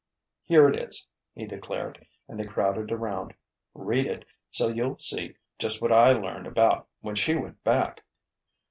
"Here 0.43 0.67
it 0.67 0.75
is," 0.79 1.07
he 1.35 1.45
declared, 1.45 2.07
and 2.27 2.39
they 2.39 2.43
crowded 2.43 2.91
around. 2.91 3.35
"Read 3.75 4.07
it, 4.07 4.25
so 4.49 4.67
you'll 4.67 4.97
see 4.97 5.35
just 5.59 5.79
what 5.79 5.91
I 5.91 6.11
learned 6.13 6.47
about 6.47 6.87
when 7.01 7.13
she 7.13 7.35
went 7.35 7.63
back." 7.63 8.03